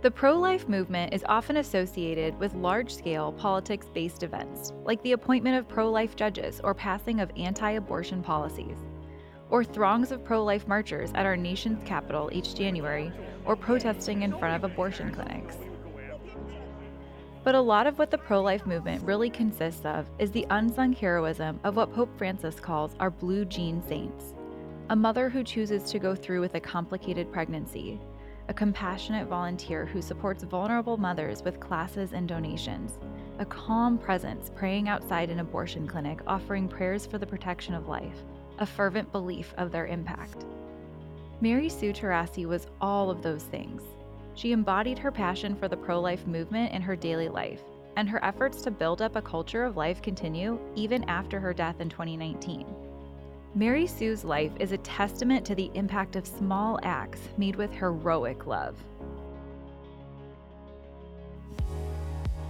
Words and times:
The 0.00 0.12
pro 0.12 0.38
life 0.38 0.68
movement 0.68 1.12
is 1.12 1.24
often 1.28 1.56
associated 1.56 2.38
with 2.38 2.54
large 2.54 2.94
scale 2.94 3.32
politics 3.32 3.88
based 3.92 4.22
events, 4.22 4.72
like 4.84 5.02
the 5.02 5.10
appointment 5.10 5.56
of 5.56 5.66
pro 5.66 5.90
life 5.90 6.14
judges 6.14 6.60
or 6.62 6.72
passing 6.72 7.18
of 7.18 7.32
anti 7.36 7.72
abortion 7.72 8.22
policies, 8.22 8.76
or 9.50 9.64
throngs 9.64 10.12
of 10.12 10.24
pro 10.24 10.44
life 10.44 10.68
marchers 10.68 11.10
at 11.16 11.26
our 11.26 11.36
nation's 11.36 11.82
capital 11.82 12.30
each 12.32 12.54
January, 12.54 13.10
or 13.44 13.56
protesting 13.56 14.22
in 14.22 14.38
front 14.38 14.54
of 14.54 14.70
abortion 14.70 15.12
clinics. 15.12 15.56
But 17.42 17.56
a 17.56 17.60
lot 17.60 17.88
of 17.88 17.98
what 17.98 18.12
the 18.12 18.18
pro 18.18 18.40
life 18.40 18.66
movement 18.66 19.02
really 19.02 19.30
consists 19.30 19.84
of 19.84 20.06
is 20.20 20.30
the 20.30 20.46
unsung 20.50 20.92
heroism 20.92 21.58
of 21.64 21.74
what 21.74 21.92
Pope 21.92 22.16
Francis 22.16 22.60
calls 22.60 22.94
our 23.00 23.10
blue 23.10 23.44
jean 23.44 23.82
saints 23.82 24.34
a 24.90 24.96
mother 24.96 25.28
who 25.28 25.44
chooses 25.44 25.90
to 25.90 25.98
go 25.98 26.14
through 26.14 26.40
with 26.40 26.54
a 26.54 26.60
complicated 26.60 27.30
pregnancy, 27.30 28.00
a 28.48 28.54
compassionate 28.54 29.28
volunteer 29.28 29.84
who 29.84 30.00
supports 30.00 30.42
vulnerable 30.42 30.96
mothers 30.96 31.42
with 31.42 31.60
classes 31.60 32.14
and 32.14 32.26
donations, 32.26 32.98
a 33.38 33.44
calm 33.44 33.98
presence 33.98 34.50
praying 34.56 34.88
outside 34.88 35.28
an 35.28 35.40
abortion 35.40 35.86
clinic 35.86 36.20
offering 36.26 36.66
prayers 36.66 37.04
for 37.04 37.18
the 37.18 37.26
protection 37.26 37.74
of 37.74 37.88
life, 37.88 38.24
a 38.58 38.66
fervent 38.66 39.10
belief 39.12 39.52
of 39.58 39.70
their 39.70 39.86
impact. 39.86 40.46
Mary 41.42 41.68
Sue 41.68 41.92
Taurasi 41.92 42.46
was 42.46 42.66
all 42.80 43.10
of 43.10 43.22
those 43.22 43.44
things. 43.44 43.82
She 44.34 44.52
embodied 44.52 44.98
her 44.98 45.12
passion 45.12 45.54
for 45.54 45.68
the 45.68 45.76
pro 45.76 46.00
life 46.00 46.26
movement 46.26 46.72
in 46.72 46.80
her 46.80 46.96
daily 46.96 47.28
life, 47.28 47.60
and 47.96 48.08
her 48.08 48.24
efforts 48.24 48.62
to 48.62 48.70
build 48.70 49.02
up 49.02 49.14
a 49.14 49.22
culture 49.22 49.64
of 49.64 49.76
life 49.76 50.00
continue 50.00 50.58
even 50.74 51.04
after 51.04 51.38
her 51.38 51.52
death 51.52 51.80
in 51.80 51.90
2019. 51.90 52.66
Mary 53.54 53.86
Sue's 53.86 54.24
life 54.24 54.52
is 54.60 54.72
a 54.72 54.78
testament 54.78 55.44
to 55.46 55.54
the 55.54 55.70
impact 55.72 56.16
of 56.16 56.26
small 56.26 56.78
acts 56.82 57.30
made 57.38 57.56
with 57.56 57.72
heroic 57.72 58.46
love. 58.46 58.76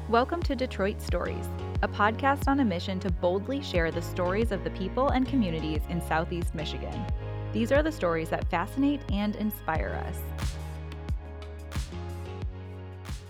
Welcome 0.08 0.42
to 0.42 0.56
Detroit 0.56 1.00
Stories, 1.00 1.46
a 1.82 1.88
podcast 1.88 2.48
on 2.48 2.58
a 2.58 2.64
mission 2.64 2.98
to 2.98 3.12
boldly 3.12 3.62
share 3.62 3.92
the 3.92 4.02
stories 4.02 4.50
of 4.50 4.64
the 4.64 4.70
people 4.70 5.10
and 5.10 5.24
communities 5.24 5.82
in 5.88 6.02
Southeast 6.02 6.52
Michigan. 6.52 7.06
These 7.52 7.70
are 7.70 7.84
the 7.84 7.92
stories 7.92 8.28
that 8.30 8.50
fascinate 8.50 9.00
and 9.12 9.36
inspire 9.36 10.02
us. 10.04 10.18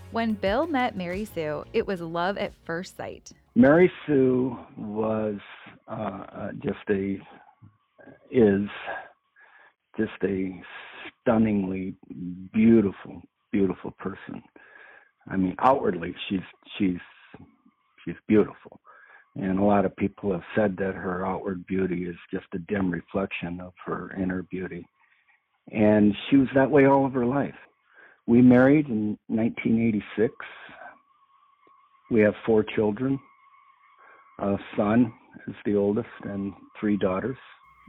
When 0.09 0.33
Bill 0.33 0.65
met 0.65 0.97
Mary 0.97 1.23
Sue, 1.23 1.65
it 1.73 1.85
was 1.85 2.01
love 2.01 2.39
at 2.39 2.51
first 2.65 2.97
sight. 2.97 3.31
Mary 3.53 3.91
Sue 4.07 4.57
was 4.75 5.37
uh, 5.87 5.91
uh 5.91 6.51
just 6.53 6.79
a 6.89 7.19
is 8.31 8.67
just 9.97 10.11
a 10.23 10.61
stunningly 11.21 11.95
beautiful, 12.53 13.21
beautiful 13.51 13.91
person. 13.91 14.41
I 15.27 15.35
mean, 15.35 15.55
outwardly, 15.59 16.15
she's 16.29 16.39
she's 16.77 16.99
she's 18.03 18.15
beautiful, 18.27 18.79
and 19.35 19.59
a 19.59 19.63
lot 19.63 19.85
of 19.85 19.95
people 19.95 20.31
have 20.31 20.43
said 20.55 20.77
that 20.77 20.95
her 20.95 21.25
outward 21.25 21.65
beauty 21.67 22.05
is 22.05 22.15
just 22.31 22.47
a 22.53 22.59
dim 22.59 22.89
reflection 22.89 23.59
of 23.59 23.73
her 23.85 24.15
inner 24.19 24.43
beauty, 24.43 24.87
and 25.71 26.15
she 26.29 26.37
was 26.37 26.47
that 26.55 26.71
way 26.71 26.85
all 26.85 27.05
of 27.05 27.13
her 27.13 27.25
life. 27.25 27.55
We 28.25 28.41
married 28.41 28.87
in 28.87 29.17
1986. 29.27 30.33
We 32.11 32.21
have 32.21 32.35
four 32.45 32.63
children. 32.63 33.19
A 34.39 34.57
son 34.77 35.13
is 35.47 35.55
the 35.65 35.75
oldest, 35.75 36.07
and 36.23 36.53
three 36.79 36.97
daughters. 36.97 37.37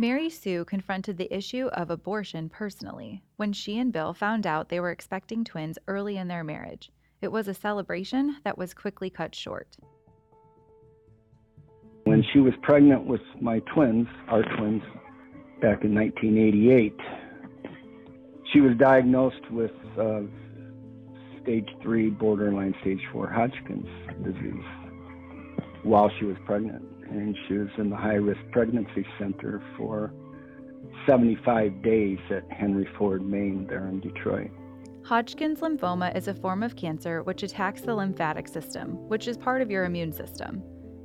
Mary 0.00 0.30
Sue 0.30 0.64
confronted 0.64 1.18
the 1.18 1.30
issue 1.30 1.66
of 1.74 1.90
abortion 1.90 2.48
personally 2.48 3.22
when 3.36 3.52
she 3.52 3.76
and 3.76 3.92
Bill 3.92 4.14
found 4.14 4.46
out 4.46 4.70
they 4.70 4.80
were 4.80 4.92
expecting 4.92 5.44
twins 5.44 5.78
early 5.88 6.16
in 6.16 6.26
their 6.26 6.42
marriage. 6.42 6.90
It 7.20 7.30
was 7.30 7.48
a 7.48 7.52
celebration 7.52 8.36
that 8.42 8.56
was 8.56 8.72
quickly 8.72 9.10
cut 9.10 9.34
short. 9.34 9.76
When 12.04 12.24
she 12.32 12.40
was 12.40 12.54
pregnant 12.62 13.04
with 13.04 13.20
my 13.42 13.58
twins, 13.74 14.08
our 14.28 14.42
twins, 14.56 14.82
back 15.60 15.84
in 15.84 15.94
1988, 15.94 16.96
she 18.54 18.62
was 18.62 18.74
diagnosed 18.78 19.50
with 19.50 19.72
uh, 19.98 20.22
stage 21.42 21.68
three, 21.82 22.08
borderline 22.08 22.74
stage 22.80 23.02
four 23.12 23.28
Hodgkin's 23.28 23.84
disease 24.24 24.64
while 25.82 26.10
she 26.18 26.24
was 26.24 26.38
pregnant 26.46 26.84
and 27.10 27.36
she 27.46 27.54
was 27.54 27.68
in 27.78 27.90
the 27.90 27.96
high 27.96 28.14
risk 28.14 28.40
pregnancy 28.52 29.06
center 29.18 29.62
for 29.76 30.12
75 31.06 31.82
days 31.82 32.18
at 32.30 32.50
Henry 32.50 32.88
Ford, 32.96 33.22
Main, 33.22 33.66
there 33.66 33.86
in 33.88 34.00
Detroit. 34.00 34.50
Hodgkin's 35.02 35.60
lymphoma 35.60 36.16
is 36.16 36.28
a 36.28 36.34
form 36.34 36.62
of 36.62 36.76
cancer 36.76 37.22
which 37.22 37.42
attacks 37.42 37.80
the 37.80 37.94
lymphatic 37.94 38.46
system, 38.46 39.08
which 39.08 39.26
is 39.28 39.36
part 39.36 39.62
of 39.62 39.70
your 39.70 39.84
immune 39.84 40.12
system. 40.12 40.62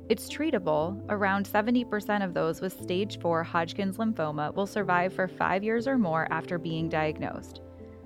It's 0.08 0.28
treatable. 0.28 1.02
Around 1.08 1.48
70% 1.48 2.24
of 2.24 2.32
those 2.32 2.60
with 2.60 2.80
stage 2.80 3.18
4 3.18 3.42
Hodgkin's 3.42 3.96
lymphoma 3.96 4.54
will 4.54 4.66
survive 4.66 5.12
for 5.12 5.26
five 5.26 5.64
years 5.64 5.88
or 5.88 5.98
more 5.98 6.28
after 6.30 6.58
being 6.58 6.88
diagnosed. 6.88 7.60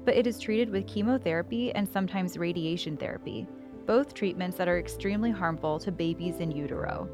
But 0.05 0.17
it 0.17 0.27
is 0.27 0.39
treated 0.39 0.71
with 0.71 0.87
chemotherapy 0.87 1.73
and 1.75 1.87
sometimes 1.87 2.39
radiation 2.39 2.97
therapy, 2.97 3.47
both 3.85 4.15
treatments 4.15 4.57
that 4.57 4.69
are 4.69 4.79
extremely 4.79 5.31
harmful 5.31 5.79
to 5.81 5.93
babies 5.93 6.37
in 6.39 6.51
utero. 6.51 7.07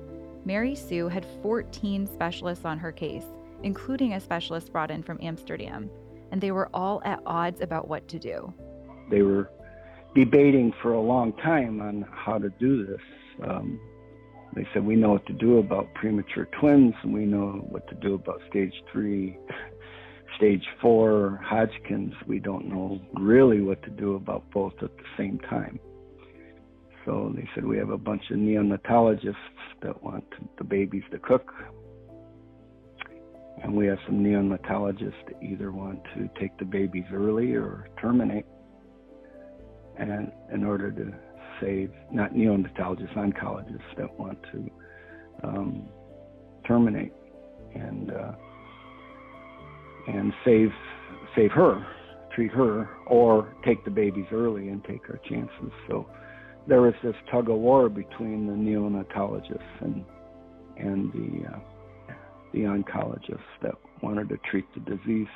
Mary 0.46 0.76
Sue 0.76 1.08
had 1.08 1.26
14 1.42 2.06
specialists 2.06 2.64
on 2.64 2.78
her 2.78 2.92
case, 2.92 3.24
including 3.64 4.12
a 4.12 4.20
specialist 4.20 4.72
brought 4.72 4.92
in 4.92 5.02
from 5.02 5.18
Amsterdam, 5.20 5.90
and 6.30 6.40
they 6.40 6.52
were 6.52 6.70
all 6.72 7.02
at 7.04 7.20
odds 7.26 7.60
about 7.60 7.88
what 7.88 8.06
to 8.06 8.20
do. 8.20 8.54
They 9.10 9.22
were 9.22 9.50
debating 10.14 10.72
for 10.80 10.92
a 10.92 11.00
long 11.00 11.32
time 11.38 11.80
on 11.80 12.06
how 12.12 12.38
to 12.38 12.48
do 12.60 12.86
this. 12.86 13.00
Um, 13.42 13.80
they 14.54 14.64
said, 14.72 14.86
We 14.86 14.94
know 14.94 15.10
what 15.10 15.26
to 15.26 15.32
do 15.32 15.58
about 15.58 15.92
premature 15.94 16.46
twins, 16.60 16.94
and 17.02 17.12
we 17.12 17.24
know 17.24 17.66
what 17.68 17.88
to 17.88 17.96
do 17.96 18.14
about 18.14 18.40
stage 18.48 18.72
three, 18.92 19.36
stage 20.36 20.64
four 20.80 21.40
Hodgkin's. 21.44 22.14
We 22.28 22.38
don't 22.38 22.68
know 22.68 23.00
really 23.14 23.62
what 23.62 23.82
to 23.82 23.90
do 23.90 24.14
about 24.14 24.48
both 24.52 24.74
at 24.80 24.96
the 24.96 25.04
same 25.18 25.40
time. 25.40 25.80
So 27.06 27.32
they 27.34 27.48
said, 27.54 27.64
We 27.64 27.78
have 27.78 27.90
a 27.90 27.96
bunch 27.96 28.22
of 28.30 28.36
neonatologists 28.36 29.34
that 29.80 30.02
want 30.02 30.24
the 30.58 30.64
babies 30.64 31.04
to 31.12 31.18
cook. 31.18 31.50
And 33.62 33.74
we 33.74 33.86
have 33.86 33.98
some 34.04 34.22
neonatologists 34.22 35.24
that 35.28 35.42
either 35.42 35.72
want 35.72 36.00
to 36.14 36.28
take 36.38 36.58
the 36.58 36.64
babies 36.64 37.04
early 37.12 37.54
or 37.54 37.88
terminate. 37.98 38.44
And 39.98 40.30
in 40.52 40.62
order 40.64 40.90
to 40.90 41.14
save, 41.60 41.90
not 42.12 42.34
neonatologists, 42.34 43.14
oncologists 43.14 43.96
that 43.96 44.12
want 44.18 44.38
to 44.52 44.70
um, 45.42 45.88
terminate 46.66 47.12
and 47.74 48.10
uh, 48.10 48.32
and 50.08 50.32
save 50.44 50.70
save 51.34 51.52
her, 51.52 51.86
treat 52.34 52.50
her, 52.50 52.88
or 53.06 53.54
take 53.64 53.84
the 53.84 53.90
babies 53.90 54.26
early 54.32 54.68
and 54.68 54.84
take 54.84 55.08
our 55.08 55.18
chances. 55.28 55.72
So 55.88 56.06
there 56.66 56.82
was 56.82 56.94
this 57.02 57.14
tug 57.30 57.48
of 57.48 57.56
war 57.56 57.88
between 57.88 58.46
the 58.46 58.52
neonatologists 58.52 59.80
and 59.80 60.04
and 60.76 61.12
the 61.12 61.48
uh, 61.48 61.58
the 62.52 62.60
oncologists 62.60 63.38
that 63.62 63.74
wanted 64.02 64.28
to 64.28 64.36
treat 64.50 64.64
the 64.74 64.80
disease, 64.80 65.28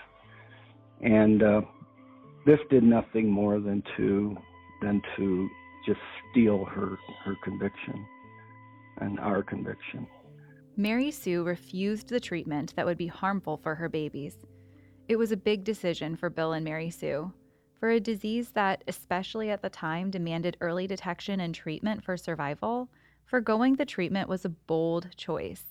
and 1.00 1.42
uh, 1.42 1.60
this 2.46 2.58
did 2.70 2.82
nothing 2.82 3.30
more 3.30 3.60
than 3.60 3.82
to 3.96 4.36
than 4.82 5.00
to 5.16 5.48
just 5.86 6.00
steal 6.30 6.64
her 6.64 6.98
her 7.24 7.34
conviction 7.44 8.06
and 8.98 9.18
our 9.20 9.42
conviction. 9.42 10.06
Mary 10.76 11.10
Sue 11.10 11.42
refused 11.42 12.08
the 12.08 12.20
treatment 12.20 12.74
that 12.76 12.86
would 12.86 12.98
be 12.98 13.06
harmful 13.06 13.56
for 13.56 13.74
her 13.74 13.88
babies. 13.88 14.36
It 15.08 15.16
was 15.16 15.32
a 15.32 15.36
big 15.36 15.64
decision 15.64 16.16
for 16.16 16.30
Bill 16.30 16.52
and 16.52 16.64
Mary 16.64 16.90
Sue. 16.90 17.32
For 17.80 17.88
a 17.88 17.98
disease 17.98 18.50
that, 18.50 18.84
especially 18.88 19.48
at 19.48 19.62
the 19.62 19.70
time, 19.70 20.10
demanded 20.10 20.58
early 20.60 20.86
detection 20.86 21.40
and 21.40 21.54
treatment 21.54 22.04
for 22.04 22.18
survival, 22.18 22.90
foregoing 23.24 23.76
the 23.76 23.86
treatment 23.86 24.28
was 24.28 24.44
a 24.44 24.50
bold 24.50 25.08
choice. 25.16 25.62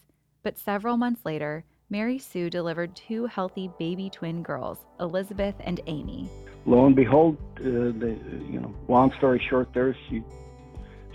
But 0.41 0.57
several 0.57 0.97
months 0.97 1.23
later, 1.23 1.65
Mary 1.91 2.17
Sue 2.17 2.49
delivered 2.49 2.95
two 2.95 3.27
healthy 3.27 3.69
baby 3.77 4.09
twin 4.09 4.41
girls, 4.41 4.79
Elizabeth 4.99 5.53
and 5.59 5.81
Amy. 5.85 6.27
Lo 6.65 6.87
and 6.87 6.95
behold, 6.95 7.37
uh, 7.59 7.61
the, 7.61 8.17
you 8.49 8.59
know, 8.59 8.73
long 8.87 9.13
story 9.19 9.39
short, 9.47 9.71
there 9.75 9.95
she 10.09 10.23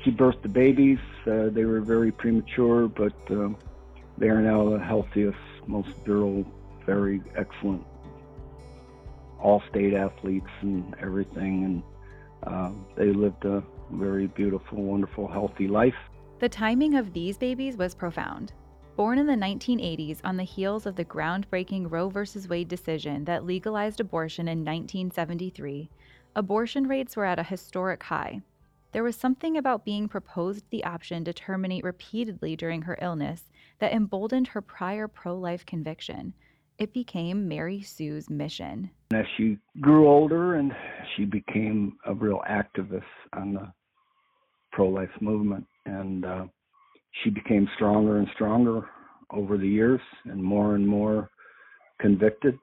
she 0.04 0.12
birthed 0.12 0.42
the 0.42 0.48
babies. 0.48 0.98
Uh, 1.26 1.48
they 1.48 1.64
were 1.64 1.80
very 1.80 2.12
premature, 2.12 2.86
but 2.86 3.16
uh, 3.32 3.48
they 4.16 4.28
are 4.28 4.40
now 4.40 4.70
the 4.70 4.78
healthiest, 4.78 5.38
most 5.66 5.88
virile, 6.06 6.44
very 6.86 7.20
excellent 7.36 7.84
all 9.44 9.62
state 9.70 9.92
athletes 9.92 10.50
and 10.62 10.96
everything, 11.00 11.64
and 11.64 11.82
uh, 12.52 12.72
they 12.96 13.12
lived 13.12 13.44
a 13.44 13.62
very 13.92 14.26
beautiful, 14.26 14.82
wonderful, 14.82 15.28
healthy 15.28 15.68
life. 15.68 15.94
The 16.40 16.48
timing 16.48 16.94
of 16.94 17.12
these 17.12 17.36
babies 17.36 17.76
was 17.76 17.94
profound. 17.94 18.54
Born 18.96 19.18
in 19.18 19.26
the 19.26 19.34
1980s 19.34 20.20
on 20.24 20.36
the 20.36 20.44
heels 20.44 20.86
of 20.86 20.96
the 20.96 21.04
groundbreaking 21.04 21.90
Roe 21.90 22.08
v. 22.08 22.20
Wade 22.48 22.68
decision 22.68 23.24
that 23.24 23.44
legalized 23.44 24.00
abortion 24.00 24.48
in 24.48 24.58
1973, 24.60 25.90
abortion 26.34 26.88
rates 26.88 27.16
were 27.16 27.24
at 27.24 27.38
a 27.38 27.44
historic 27.44 28.02
high. 28.04 28.40
There 28.92 29.02
was 29.02 29.16
something 29.16 29.56
about 29.56 29.84
being 29.84 30.08
proposed 30.08 30.70
the 30.70 30.84
option 30.84 31.24
to 31.24 31.32
terminate 31.32 31.84
repeatedly 31.84 32.56
during 32.56 32.82
her 32.82 32.96
illness 33.02 33.50
that 33.80 33.92
emboldened 33.92 34.48
her 34.48 34.62
prior 34.62 35.08
pro 35.08 35.36
life 35.36 35.66
conviction. 35.66 36.32
It 36.78 36.92
became 36.92 37.46
Mary 37.46 37.82
Sue's 37.82 38.28
mission. 38.28 38.90
As 39.12 39.24
she 39.36 39.58
grew 39.80 40.08
older 40.08 40.56
and 40.56 40.72
she 41.14 41.24
became 41.24 41.96
a 42.06 42.14
real 42.14 42.40
activist 42.50 43.02
on 43.32 43.54
the 43.54 43.72
pro 44.72 44.88
life 44.88 45.10
movement, 45.20 45.66
and 45.86 46.24
uh, 46.24 46.44
she 47.22 47.30
became 47.30 47.68
stronger 47.76 48.18
and 48.18 48.26
stronger 48.34 48.88
over 49.30 49.56
the 49.56 49.68
years 49.68 50.00
and 50.24 50.42
more 50.42 50.74
and 50.74 50.86
more 50.86 51.30
convicted, 52.00 52.58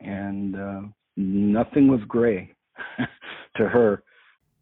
and 0.00 0.56
uh, 0.56 0.80
nothing 1.16 1.88
was 1.88 2.00
gray 2.06 2.54
to 3.56 3.68
her. 3.68 4.02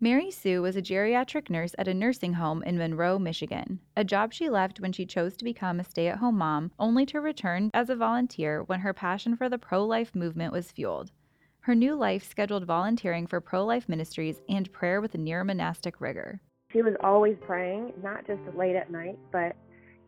Mary 0.03 0.33
Sue 0.33 0.61
was 0.61 0.75
a 0.75 0.83
geriatric 0.83 1.49
nurse 1.49 1.77
at 1.79 1.87
a 1.87 1.95
nursing 1.95 2.33
home 2.33 2.61
in 2.65 2.77
Monroe, 2.77 3.21
Michigan, 3.21 3.79
a 3.97 4.03
job 4.03 4.33
she 4.33 4.51
left 4.51 4.81
when 4.81 4.91
she 4.91 5.07
chose 5.07 5.37
to 5.37 5.45
become 5.45 5.79
a 5.79 5.85
stay 5.85 6.09
at 6.09 6.19
home 6.19 6.39
mom, 6.39 6.73
only 6.77 7.07
to 7.07 7.21
return 7.21 7.71
as 7.73 7.89
a 7.89 7.95
volunteer 7.95 8.65
when 8.65 8.81
her 8.81 8.93
passion 8.93 9.37
for 9.37 9.49
the 9.49 9.59
pro 9.59 9.87
life 9.87 10.13
movement 10.17 10.53
was 10.53 10.73
fueled. 10.73 11.13
Her 11.61 11.77
new 11.77 11.95
life 11.95 12.29
scheduled 12.29 12.67
volunteering 12.67 13.29
for 13.29 13.41
pro 13.41 13.65
life 13.65 13.89
ministries 13.89 14.41
and 14.49 14.73
prayer 14.73 15.01
with 15.01 15.17
near 15.17 15.45
monastic 15.45 16.01
rigor. 16.01 16.41
She 16.73 16.83
was 16.83 16.97
always 17.05 17.37
praying, 17.41 17.93
not 18.03 18.27
just 18.27 18.41
late 18.57 18.75
at 18.75 18.91
night, 18.91 19.21
but 19.31 19.55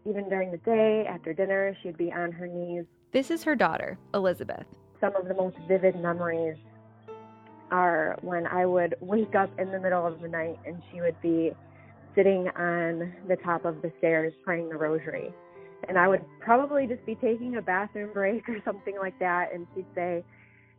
even 0.05 0.29
during 0.29 0.51
the 0.51 0.59
day, 0.59 1.07
after 1.09 1.33
dinner, 1.33 1.77
she'd 1.85 1.97
be 1.97 2.11
on 2.13 2.33
her 2.33 2.49
knees. 2.49 2.85
This 3.13 3.31
is 3.31 3.45
her 3.45 3.55
daughter, 3.55 3.97
Elizabeth. 4.13 4.67
Some 5.01 5.15
of 5.15 5.29
the 5.29 5.35
most 5.35 5.57
vivid 5.69 5.95
memories 6.03 6.57
are 7.71 8.19
when 8.23 8.47
I 8.47 8.67
would 8.67 8.97
wake 9.01 9.35
up 9.35 9.51
in 9.59 9.71
the 9.73 9.81
middle 9.81 10.07
of 10.07 10.21
the 10.21 10.29
night 10.29 10.59
and 10.67 10.83
she 10.93 11.01
would 11.01 11.21
be 11.21 11.53
sitting 12.15 12.49
on 12.57 13.13
the 13.29 13.37
top 13.45 13.65
of 13.65 13.83
the 13.83 13.93
stairs 13.99 14.33
praying 14.45 14.69
the 14.69 14.77
rosary. 14.77 15.33
And 15.89 15.99
I 15.99 16.09
would 16.09 16.25
probably 16.41 16.87
just 16.87 17.05
be 17.05 17.15
taking 17.17 17.57
a 17.57 17.63
bathroom 17.63 18.13
break 18.13 18.49
or 18.49 18.59
something 18.65 18.97
like 18.99 19.19
that. 19.19 19.51
And 19.53 19.67
she'd 19.75 19.87
say, 19.95 20.25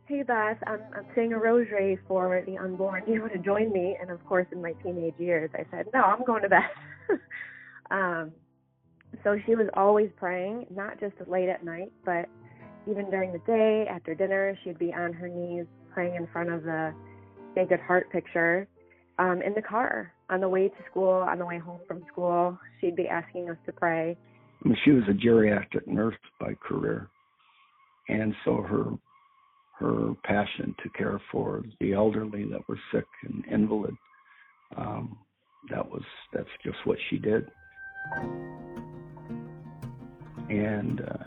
Hey, 0.06 0.22
Beth, 0.22 0.58
I'm, 0.66 0.80
I'm 0.94 1.06
saying 1.16 1.32
a 1.32 1.38
rosary 1.38 1.98
for 2.06 2.42
the 2.46 2.56
unborn. 2.58 3.04
Do 3.06 3.12
you 3.12 3.20
want 3.20 3.32
to 3.32 3.40
join 3.40 3.72
me? 3.72 3.96
And 4.00 4.10
of 4.10 4.24
course, 4.24 4.46
in 4.52 4.62
my 4.62 4.72
teenage 4.82 5.14
years, 5.18 5.50
I 5.54 5.64
said, 5.70 5.86
No, 5.92 6.02
I'm 6.02 6.24
going 6.24 6.42
to 6.42 6.48
bed. 6.48 6.62
um, 7.90 8.32
so 9.24 9.36
she 9.46 9.54
was 9.54 9.66
always 9.74 10.10
praying, 10.16 10.66
not 10.70 11.00
just 11.00 11.14
late 11.26 11.48
at 11.48 11.64
night, 11.64 11.92
but 12.04 12.28
even 12.88 13.10
during 13.10 13.32
the 13.32 13.38
day, 13.40 13.86
after 13.88 14.14
dinner, 14.14 14.56
she'd 14.62 14.78
be 14.78 14.92
on 14.92 15.12
her 15.12 15.28
knees 15.28 15.66
praying 15.92 16.14
in 16.16 16.26
front 16.28 16.50
of 16.50 16.62
the 16.62 16.94
Sacred 17.54 17.80
Heart 17.80 18.10
picture 18.10 18.68
um, 19.18 19.42
in 19.42 19.54
the 19.54 19.62
car 19.62 20.12
on 20.30 20.40
the 20.40 20.48
way 20.48 20.68
to 20.68 20.74
school, 20.90 21.08
on 21.08 21.38
the 21.38 21.46
way 21.46 21.58
home 21.58 21.80
from 21.86 22.02
school. 22.12 22.58
She'd 22.80 22.96
be 22.96 23.08
asking 23.08 23.50
us 23.50 23.56
to 23.66 23.72
pray. 23.72 24.16
She 24.84 24.90
was 24.90 25.04
a 25.08 25.12
geriatric 25.12 25.86
nurse 25.86 26.16
by 26.40 26.54
career, 26.54 27.08
and 28.08 28.34
so 28.44 28.62
her 28.62 28.84
her 29.78 30.14
passion 30.24 30.74
to 30.82 30.88
care 30.90 31.20
for 31.30 31.62
the 31.80 31.92
elderly 31.92 32.44
that 32.44 32.66
were 32.66 32.80
sick 32.92 33.04
and 33.24 33.44
invalid 33.52 33.94
um, 34.76 35.18
that 35.70 35.86
was 35.86 36.02
that's 36.32 36.48
just 36.64 36.78
what 36.84 36.96
she 37.10 37.18
did 37.18 37.46
and 40.48 41.00
uh, 41.00 41.24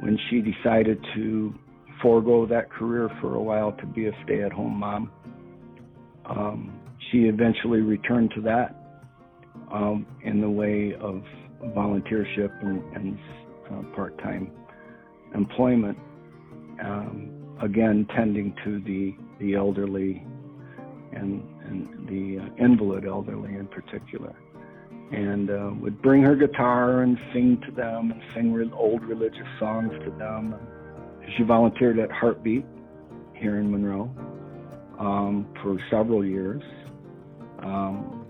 when 0.00 0.18
she 0.28 0.40
decided 0.40 1.04
to 1.14 1.54
forego 2.02 2.46
that 2.46 2.70
career 2.70 3.10
for 3.20 3.34
a 3.34 3.42
while 3.42 3.72
to 3.72 3.86
be 3.86 4.06
a 4.06 4.12
stay 4.24 4.42
at 4.42 4.52
home 4.52 4.78
mom. 4.78 5.10
Um, 6.26 6.80
she 7.10 7.24
eventually 7.24 7.80
returned 7.80 8.32
to 8.34 8.40
that 8.42 9.00
um, 9.72 10.06
in 10.22 10.40
the 10.40 10.50
way 10.50 10.94
of 11.00 11.22
volunteership 11.74 12.50
and, 12.62 12.82
and 12.94 13.18
uh, 13.70 13.94
part 13.94 14.18
time 14.18 14.50
employment. 15.34 15.98
Um, 16.82 17.56
again, 17.62 18.06
tending 18.14 18.54
to 18.64 18.80
the, 18.80 19.16
the 19.40 19.54
elderly 19.54 20.26
and, 21.12 21.42
and 21.64 22.06
the 22.08 22.42
uh, 22.42 22.64
invalid 22.64 23.06
elderly 23.06 23.54
in 23.54 23.66
particular. 23.66 24.34
And 25.12 25.50
uh, 25.50 25.70
would 25.80 26.02
bring 26.02 26.22
her 26.22 26.34
guitar 26.34 27.02
and 27.02 27.16
sing 27.32 27.62
to 27.66 27.72
them 27.72 28.10
and 28.10 28.20
sing 28.34 28.52
re- 28.52 28.70
old 28.74 29.04
religious 29.04 29.46
songs 29.58 29.92
to 30.04 30.10
them. 30.18 30.56
She 31.36 31.44
volunteered 31.44 31.98
at 31.98 32.10
Heartbeat 32.10 32.64
here 33.34 33.60
in 33.60 33.70
Monroe 33.70 34.10
um, 34.98 35.46
for 35.62 35.78
several 35.90 36.24
years 36.24 36.62
um, 37.60 38.26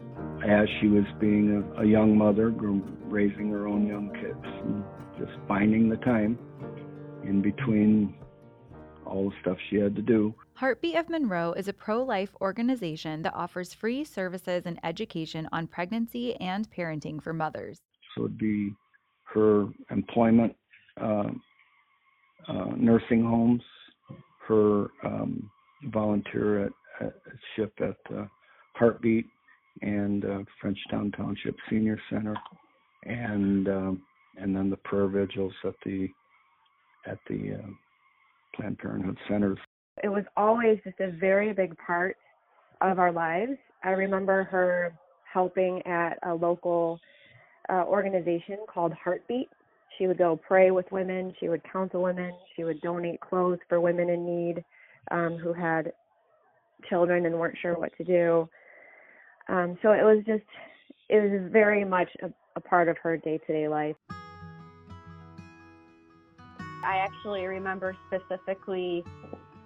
as 0.47 0.69
she 0.81 0.89
was 0.89 1.05
being 1.19 1.65
a, 1.77 1.83
a 1.83 1.87
young 1.87 2.17
mother, 2.17 2.51
raising 2.51 3.51
her 3.51 3.67
own 3.67 3.87
young 3.87 4.11
kids, 4.11 4.45
and 4.45 4.85
just 5.19 5.33
finding 5.49 5.89
the 5.89 5.97
time 5.97 6.39
in 7.25 7.41
between 7.41 8.15
all 9.07 9.31
the 9.31 9.37
stuff 9.41 9.57
she 9.71 9.77
had 9.77 9.95
to 9.97 10.03
do. 10.03 10.35
Heartbeat 10.55 10.97
of 10.97 11.09
Monroe 11.09 11.53
is 11.53 11.69
a 11.69 11.73
pro 11.73 12.03
life 12.03 12.31
organization 12.41 13.23
that 13.23 13.35
offers 13.35 13.75
free 13.75 14.05
services 14.05 14.63
and 14.67 14.79
education 14.85 15.49
on 15.53 15.67
pregnancy 15.67 16.35
and 16.37 16.71
parenting 16.71 17.23
for 17.23 17.33
mothers. 17.33 17.79
So 18.15 18.25
it'd 18.25 18.39
be 18.39 18.73
her 19.35 19.67
employment 19.91 20.55
uh, 21.01 21.31
uh, 22.49 22.71
nursing 22.77 23.23
homes, 23.23 23.63
her 24.49 24.87
um, 25.05 25.51
volunteer 25.85 26.67
at, 26.67 26.73
at 27.01 27.13
ship 27.55 27.73
at 27.81 28.17
uh, 28.17 28.25
Heartbeat 28.75 29.27
and 29.83 30.25
uh, 30.25 30.39
Frenchtown 30.63 31.15
Township 31.17 31.57
Senior 31.69 31.99
Center, 32.11 32.35
and 33.05 33.69
um, 33.69 34.03
and 34.39 34.55
then 34.57 34.71
the 34.71 34.77
prayer 34.79 35.07
vigils 35.07 35.53
at 35.65 35.75
the 35.85 36.09
at 37.07 37.19
the 37.29 37.59
uh, 37.63 37.69
Planned 38.57 38.79
Parenthood 38.79 39.19
centers. 39.29 39.59
It 40.03 40.09
was 40.09 40.25
always 40.37 40.79
just 40.85 41.01
a 41.01 41.11
very 41.11 41.53
big 41.53 41.77
part 41.79 42.17
of 42.81 42.99
our 42.99 43.13
lives. 43.13 43.53
I 43.85 43.91
remember 43.91 44.45
her 44.45 44.93
helping 45.33 45.81
at 45.87 46.19
a 46.27 46.35
local 46.35 46.99
uh, 47.69 47.85
organization 47.87 48.59
called 48.73 48.93
Heartbeat, 48.93 49.49
she 49.99 50.07
would 50.07 50.19
go 50.19 50.37
pray 50.37 50.71
with 50.71 50.87
women. 50.93 51.33
She 51.41 51.49
would 51.49 51.63
counsel 51.71 52.03
women. 52.03 52.33
She 52.55 52.65
would 52.65 52.81
donate 52.81 53.21
clothes 53.21 53.59
for 53.69 53.81
women 53.81 54.11
in 54.11 54.27
need 54.27 54.65
um, 55.11 55.39
who 55.39 55.53
had 55.53 55.93
children 56.89 57.27
and 57.27 57.39
weren't 57.39 57.57
sure 57.61 57.79
what 57.79 57.97
to 57.97 58.05
do. 58.05 58.49
Um, 59.49 59.79
so 59.83 59.93
it 59.93 60.03
was 60.03 60.23
just, 60.27 60.45
it 61.09 61.23
was 61.23 61.51
very 61.53 61.85
much 61.85 62.09
a, 62.23 62.31
a 62.57 62.61
part 62.61 62.89
of 62.89 62.97
her 63.03 63.17
day 63.17 63.39
to 63.47 63.53
day 63.53 63.69
life. 63.69 63.97
I 66.87 66.99
actually 66.99 67.45
remember 67.47 67.97
specifically 68.07 69.05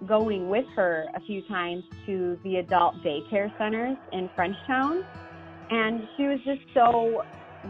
going 0.07 0.49
with 0.49 0.65
her 0.75 1.05
a 1.15 1.21
few 1.21 1.43
times 1.43 1.83
to 2.07 2.39
the 2.43 2.55
adult 2.55 2.95
daycare 3.03 3.55
centers 3.59 3.97
in 4.11 4.27
Frenchtown. 4.35 5.05
And 5.69 6.01
she 6.17 6.23
was 6.23 6.39
just 6.43 6.61
so 6.73 7.23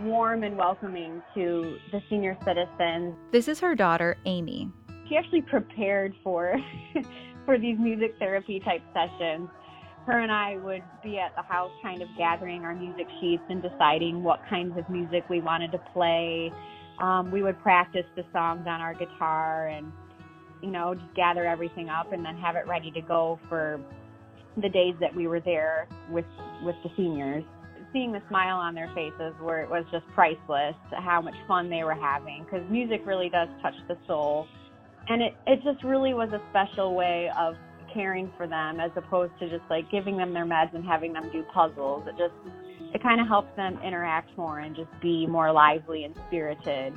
warm 0.04 0.44
and 0.44 0.58
welcoming 0.58 1.22
to 1.36 1.78
the 1.92 2.02
senior 2.10 2.38
citizens. 2.46 3.16
This 3.32 3.50
is 3.50 3.60
her 3.60 3.76
daughter, 3.76 4.18
Amy. 4.26 4.70
She 5.10 5.18
actually 5.18 5.42
prepared 5.42 6.16
for 6.24 6.56
for 7.46 7.60
these 7.60 7.78
music 7.78 8.16
therapy 8.20 8.62
type 8.62 8.82
sessions. 8.94 9.50
Her 10.06 10.20
and 10.20 10.32
I 10.32 10.58
would 10.58 10.84
be 11.04 11.20
at 11.20 11.36
the 11.36 11.44
house 11.44 11.72
kind 11.84 12.02
of 12.02 12.08
gathering 12.18 12.64
our 12.64 12.74
music 12.74 13.08
sheets 13.20 13.44
and 13.50 13.62
deciding 13.62 14.24
what 14.24 14.40
kinds 14.50 14.78
of 14.78 14.90
music 14.90 15.26
we 15.30 15.42
wanted 15.42 15.74
to 15.74 15.78
play. 15.94 16.52
Um, 17.02 17.32
we 17.32 17.42
would 17.42 17.60
practice 17.62 18.06
the 18.16 18.24
songs 18.32 18.62
on 18.68 18.80
our 18.80 18.94
guitar 18.94 19.68
and 19.68 19.92
you 20.62 20.70
know 20.70 20.94
just 20.94 21.14
gather 21.16 21.46
everything 21.46 21.90
up 21.90 22.14
and 22.14 22.24
then 22.24 22.38
have 22.38 22.56
it 22.56 22.68
ready 22.68 22.92
to 22.92 23.02
go 23.02 23.40
for 23.50 23.80
the 24.62 24.70
days 24.70 24.94
that 25.00 25.16
we 25.16 25.28
were 25.28 25.40
there 25.40 25.88
with 26.10 26.26
with 26.64 26.76
the 26.84 26.90
seniors. 26.96 27.44
Seeing 27.92 28.12
the 28.12 28.22
smile 28.30 28.58
on 28.58 28.74
their 28.74 28.90
faces 28.96 29.34
where 29.42 29.62
it 29.62 29.70
was 29.70 29.84
just 29.92 30.06
priceless 30.14 30.76
how 30.92 31.22
much 31.22 31.36
fun 31.48 31.70
they 31.70 31.84
were 31.84 31.96
having 31.96 32.46
because 32.46 32.62
music 32.70 33.02
really 33.06 33.30
does 33.30 33.50
touch 33.62 33.74
the 33.88 33.98
soul. 34.08 34.48
And 35.10 35.22
it, 35.22 35.34
it 35.48 35.60
just 35.64 35.84
really 35.84 36.14
was 36.14 36.30
a 36.32 36.42
special 36.52 36.96
way 36.96 37.30
of 37.38 37.56
caring 37.94 38.32
for 38.38 38.48
them 38.48 38.80
as 38.80 38.92
opposed 38.96 39.34
to 39.40 39.50
just 39.50 39.64
like 39.70 39.90
giving 39.92 40.16
them 40.16 40.34
their 40.34 40.46
meds 40.46 40.74
and 40.74 40.86
having 40.86 41.12
them 41.12 41.30
do 41.34 41.44
puzzles. 41.54 42.08
It 42.08 42.16
just 42.18 42.34
it 42.94 43.02
kind 43.02 43.22
of 43.22 43.28
helps 43.28 43.56
them 43.56 43.80
interact 43.84 44.38
more 44.38 44.60
and 44.60 44.76
just 44.76 44.90
be 45.02 45.26
more 45.28 45.52
lively 45.52 46.04
and 46.04 46.16
spirited 46.28 46.94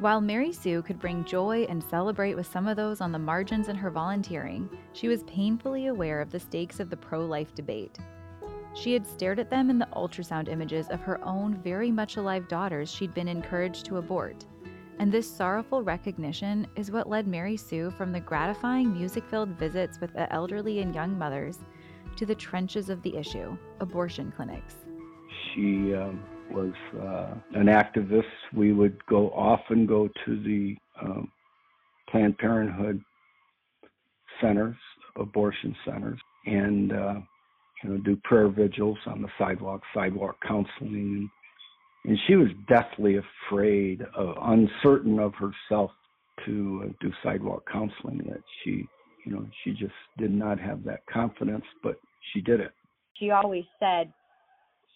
while 0.00 0.22
Mary 0.22 0.50
Sue 0.50 0.80
could 0.80 0.98
bring 0.98 1.26
joy 1.26 1.66
and 1.68 1.84
celebrate 1.84 2.34
with 2.34 2.46
some 2.46 2.66
of 2.66 2.76
those 2.76 3.02
on 3.02 3.12
the 3.12 3.18
margins 3.18 3.68
in 3.68 3.76
her 3.76 3.90
volunteering, 3.90 4.66
she 4.94 5.08
was 5.08 5.24
painfully 5.24 5.88
aware 5.88 6.22
of 6.22 6.30
the 6.30 6.40
stakes 6.40 6.80
of 6.80 6.88
the 6.88 6.96
pro 6.96 7.20
life 7.26 7.54
debate. 7.54 7.98
She 8.72 8.94
had 8.94 9.06
stared 9.06 9.38
at 9.38 9.50
them 9.50 9.68
in 9.68 9.78
the 9.78 9.88
ultrasound 9.94 10.48
images 10.48 10.88
of 10.88 11.00
her 11.00 11.22
own 11.22 11.54
very 11.56 11.90
much 11.90 12.16
alive 12.16 12.48
daughters 12.48 12.90
she'd 12.90 13.12
been 13.12 13.28
encouraged 13.28 13.84
to 13.86 13.98
abort. 13.98 14.46
And 14.98 15.12
this 15.12 15.30
sorrowful 15.30 15.82
recognition 15.82 16.66
is 16.76 16.90
what 16.90 17.08
led 17.08 17.26
Mary 17.26 17.58
Sue 17.58 17.90
from 17.90 18.10
the 18.10 18.20
gratifying 18.20 18.94
music 18.94 19.26
filled 19.26 19.50
visits 19.50 20.00
with 20.00 20.14
the 20.14 20.32
elderly 20.32 20.80
and 20.80 20.94
young 20.94 21.18
mothers 21.18 21.58
to 22.16 22.24
the 22.24 22.34
trenches 22.34 22.88
of 22.88 23.02
the 23.02 23.16
issue 23.16 23.54
abortion 23.80 24.32
clinics. 24.34 24.76
She 25.54 25.94
um, 25.94 26.22
was 26.50 26.72
uh, 27.00 27.34
an 27.58 27.66
activist. 27.66 28.24
We 28.54 28.72
would 28.72 29.04
go 29.06 29.30
often 29.30 29.86
go 29.86 30.08
to 30.24 30.42
the 30.42 30.76
um, 31.00 31.30
Planned 32.10 32.38
Parenthood 32.38 33.00
centers, 34.40 34.76
abortion 35.16 35.74
centers, 35.84 36.18
and 36.46 36.92
uh, 36.92 37.14
you 37.82 37.90
know 37.90 37.96
do 37.98 38.16
prayer 38.24 38.48
vigils 38.48 38.98
on 39.06 39.22
the 39.22 39.28
sidewalk, 39.38 39.82
sidewalk 39.94 40.36
counseling, 40.46 41.30
and 42.04 42.18
she 42.26 42.36
was 42.36 42.48
deathly 42.68 43.18
afraid, 43.18 44.02
of, 44.14 44.36
uncertain 44.42 45.18
of 45.18 45.32
herself 45.34 45.90
to 46.46 46.84
uh, 46.86 46.92
do 47.00 47.12
sidewalk 47.22 47.64
counseling. 47.70 48.18
That 48.28 48.42
she, 48.64 48.86
you 49.24 49.32
know, 49.32 49.46
she 49.62 49.72
just 49.72 49.92
did 50.18 50.32
not 50.32 50.58
have 50.58 50.84
that 50.84 51.00
confidence, 51.06 51.64
but 51.82 51.96
she 52.32 52.40
did 52.40 52.60
it. 52.60 52.72
She 53.18 53.30
always 53.30 53.64
said, 53.78 54.12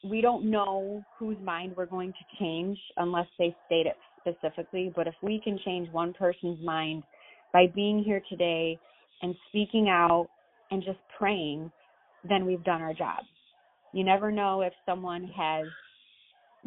"We 0.05 0.21
don't 0.21 0.51
know 0.51 1.05
whose 1.19 1.39
mind 1.41 1.75
we're 1.77 1.87
going 1.87 2.13
to 2.13 2.39
change 2.39 2.79
unless 2.99 3.29
they 3.39 3.57
state 3.67 3.87
it 3.87 3.97
specifically. 4.21 4.93
But 4.95 5.07
if 5.07 5.15
we 5.23 5.41
can 5.43 5.59
change 5.65 5.91
one 5.93 6.13
person's 6.15 6.63
mind 6.65 7.03
by 7.53 7.67
being 7.75 8.03
here 8.05 8.23
today 8.29 8.79
and 9.23 9.35
speaking 9.49 9.89
out 9.89 10.29
and 10.71 10.83
just 10.83 10.99
praying, 11.19 11.71
then 12.29 12.47
we've 12.47 12.65
done 12.65 12.83
our 12.83 12.95
job. 12.95 13.25
You 13.93 14.05
never 14.05 14.33
know 14.33 14.63
if 14.63 14.73
someone 14.87 15.25
has 15.37 15.67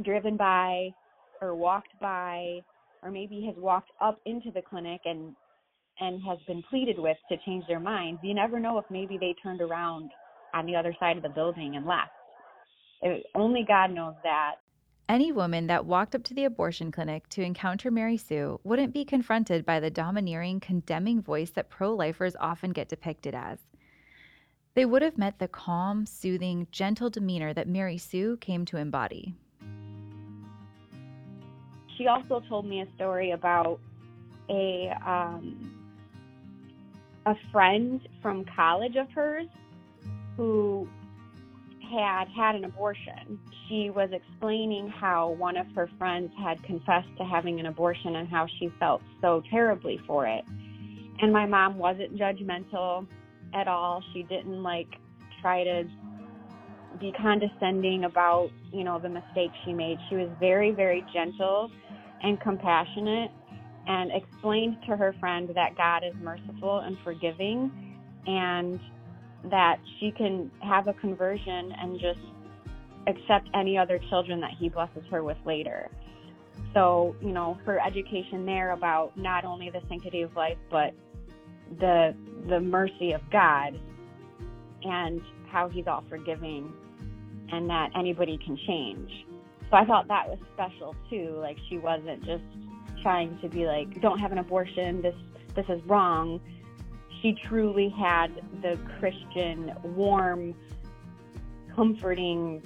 driven 0.04 0.38
by 0.38 0.90
or 1.42 1.56
walked 1.56 2.00
by 2.02 2.60
or 3.04 3.12
maybe 3.12 3.44
has 3.46 3.56
walked 3.62 3.92
up 4.02 4.20
into 4.26 4.52
the 4.52 4.62
clinic 4.62 5.02
and 5.06 5.36
and 6.00 6.22
has 6.24 6.40
been 6.48 6.64
pleaded 6.70 7.00
with 7.00 7.18
to 7.30 7.38
change 7.46 7.64
their 7.68 7.80
minds. 7.80 8.20
You 8.24 8.34
never 8.34 8.60
know 8.60 8.78
if 8.78 8.86
maybe 8.92 9.18
they 9.20 9.36
turned 9.44 9.62
around 9.62 10.12
on 10.54 10.66
the 10.66 10.76
other 10.76 10.96
side 11.00 11.18
of 11.18 11.24
the 11.24 11.30
building 11.30 11.76
and 11.76 11.86
left. 11.86 12.17
It, 13.02 13.26
only 13.36 13.64
God 13.64 13.92
knows 13.92 14.16
that. 14.24 14.56
Any 15.10 15.32
woman 15.32 15.68
that 15.68 15.86
walked 15.86 16.16
up 16.16 16.24
to 16.26 16.34
the 16.34 16.44
abortion 16.44 16.92
clinic 16.92 17.30
to 17.30 17.42
encounter 17.42 17.90
Mary 17.90 18.18
Sue 18.18 18.60
wouldn't 18.64 18.94
be 18.94 19.06
confronted 19.06 19.66
by 19.66 19.80
the 19.80 19.90
domineering, 19.90 20.60
condemning 20.60 21.22
voice 21.22 21.52
that 21.52 21.70
pro 21.70 21.94
lifers 21.94 22.36
often 22.40 22.72
get 22.72 22.90
depicted 22.90 23.34
as. 23.34 23.60
They 24.74 24.86
would 24.86 25.02
have 25.02 25.18
met 25.18 25.40
the 25.40 25.48
calm, 25.48 26.06
soothing, 26.06 26.68
gentle 26.72 27.10
demeanor 27.10 27.54
that 27.54 27.70
Mary 27.70 27.98
Sue 27.98 28.38
came 28.38 28.66
to 28.66 28.78
embody. 28.78 29.34
She 31.98 32.08
also 32.08 32.42
told 32.48 32.66
me 32.66 32.82
a 32.82 32.88
story 32.96 33.32
about 33.32 33.80
a 34.50 34.94
um, 35.06 35.74
a 37.26 37.36
friend 37.52 38.08
from 38.22 38.46
college 38.56 38.96
of 38.96 39.10
hers 39.12 39.48
who 40.36 40.88
had 41.90 42.28
had 42.30 42.56
an 42.56 42.66
abortion. 42.66 43.40
She 43.68 43.90
was 43.90 44.10
explaining 44.12 44.88
how 44.88 45.30
one 45.32 45.58
of 45.58 45.68
her 45.76 45.90
friends 45.98 46.32
had 46.40 46.62
confessed 46.64 47.10
to 47.18 47.26
having 47.26 47.60
an 47.60 47.66
abortion 47.66 48.16
and 48.16 48.28
how 48.28 48.48
she 48.60 48.72
felt 48.80 49.02
so 49.22 49.42
terribly 49.50 50.00
for 50.08 50.26
it. 50.26 50.44
And 51.22 51.34
my 51.34 51.46
mom 51.46 51.78
wasn't 51.78 52.16
judgmental 52.16 53.08
at 53.54 53.68
all. 53.68 54.04
She 54.14 54.24
didn't 54.24 54.62
like 54.62 54.88
try 55.42 55.64
to 55.64 55.84
be 57.00 57.12
condescending 57.22 58.06
about, 58.06 58.50
you 58.72 58.84
know, 58.84 59.00
the 59.00 59.10
mistake 59.10 59.52
she 59.66 59.74
made. 59.74 59.98
She 60.10 60.16
was 60.16 60.30
very, 60.40 60.72
very 60.72 61.06
gentle 61.14 61.70
and 62.24 62.40
compassionate 62.40 63.32
and 63.88 64.12
explained 64.12 64.78
to 64.88 64.98
her 64.98 65.16
friend 65.20 65.50
that 65.56 65.78
God 65.78 66.04
is 66.04 66.14
merciful 66.22 66.80
and 66.80 66.98
forgiving 67.04 67.72
and 68.26 68.80
that 69.46 69.78
she 70.00 70.12
can 70.12 70.52
have 70.62 70.88
a 70.88 70.94
conversion 70.94 71.72
and 71.80 72.00
just 72.00 72.20
accept 73.08 73.50
any 73.54 73.78
other 73.78 74.00
children 74.10 74.40
that 74.42 74.52
he 74.60 74.70
blesses 74.70 75.04
her 75.10 75.24
with 75.24 75.38
later. 75.46 75.90
So, 76.74 77.16
you 77.22 77.32
know, 77.32 77.58
her 77.66 77.80
education 77.80 78.46
there 78.46 78.72
about 78.72 79.16
not 79.18 79.46
only 79.46 79.70
the 79.70 79.82
sanctity 79.88 80.22
of 80.22 80.36
life 80.36 80.58
but 80.70 80.94
the 81.80 82.16
the 82.50 82.60
mercy 82.60 83.12
of 83.12 83.22
God 83.32 83.80
and 84.84 85.22
how 85.50 85.68
he's 85.70 85.86
all 85.88 86.04
forgiving 86.10 86.72
and 87.52 87.70
that 87.70 87.90
anybody 87.98 88.38
can 88.44 88.58
change. 88.68 89.10
So 89.70 89.78
I 89.78 89.86
thought 89.86 90.08
that 90.08 90.28
was 90.28 90.40
special 90.54 90.96
too. 91.10 91.38
Like 91.40 91.58
she 91.70 91.78
wasn't 91.78 92.24
just 92.24 92.44
trying 93.02 93.38
to 93.42 93.50
be 93.50 93.66
like, 93.66 94.02
don't 94.02 94.20
have 94.20 94.32
an 94.32 94.38
abortion, 94.38 95.02
this 95.02 95.16
this 95.56 95.66
is 95.70 95.82
wrong. 95.88 96.40
She 97.22 97.34
truly 97.34 97.90
had 97.90 98.42
the 98.62 98.78
Christian, 99.00 99.74
warm, 99.84 100.54
comforting, 101.76 102.62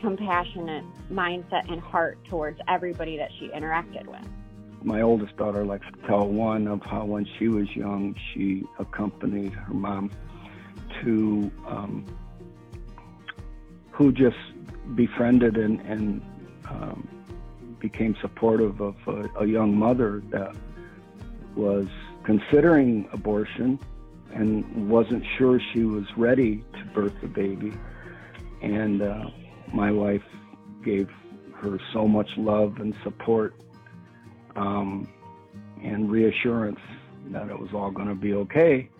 compassionate 0.00 0.84
mindset 1.10 1.70
and 1.70 1.80
heart 1.80 2.18
towards 2.28 2.60
everybody 2.68 3.16
that 3.16 3.30
she 3.38 3.48
interacted 3.48 4.06
with. 4.06 4.26
My 4.82 5.00
oldest 5.00 5.36
daughter 5.36 5.64
likes 5.64 5.86
to 5.92 6.06
tell 6.06 6.28
one 6.28 6.68
of 6.68 6.82
how 6.82 7.04
when 7.04 7.26
she 7.38 7.48
was 7.48 7.74
young, 7.74 8.14
she 8.32 8.64
accompanied 8.78 9.52
her 9.54 9.72
mom 9.72 10.10
to 11.02 11.50
um, 11.66 12.04
who 13.90 14.12
just 14.12 14.36
befriended 14.94 15.56
and, 15.56 15.80
and 15.80 16.22
um, 16.68 17.08
became 17.78 18.16
supportive 18.20 18.80
of 18.80 18.96
a, 19.06 19.28
a 19.40 19.46
young 19.46 19.76
mother 19.76 20.22
that 20.30 20.54
was 21.54 21.86
considering 22.24 23.08
abortion 23.12 23.78
and 24.34 24.90
wasn't 24.90 25.22
sure 25.38 25.60
she 25.72 25.84
was 25.84 26.04
ready 26.16 26.64
to 26.72 26.84
birth 26.94 27.14
a 27.22 27.26
baby. 27.26 27.72
And 28.62 29.02
uh, 29.02 29.24
my 29.72 29.90
wife 29.90 30.22
gave 30.84 31.08
her 31.56 31.78
so 31.92 32.08
much 32.08 32.28
love 32.36 32.76
and 32.78 32.94
support 33.04 33.54
um, 34.56 35.08
and 35.82 36.10
reassurance 36.10 36.80
that 37.30 37.48
it 37.48 37.58
was 37.58 37.70
all 37.72 37.90
going 37.90 38.08
to 38.08 38.14
be 38.14 38.34
okay. 38.34 38.90